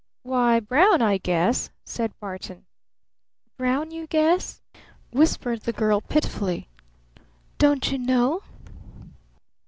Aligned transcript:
"Why, 0.23 0.59
brown, 0.59 1.03
I 1.03 1.19
guess," 1.19 1.69
said 1.85 2.17
Barton. 2.19 2.65
"Brown, 3.55 3.91
you 3.91 4.07
'guess'?" 4.07 4.59
whispered 5.11 5.61
the 5.61 5.73
girl 5.73 6.01
pitifully. 6.01 6.67
"Don't 7.59 7.91
you 7.91 7.99
know?" 7.99 8.41